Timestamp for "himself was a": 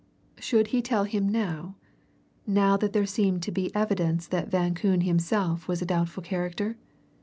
5.01-5.85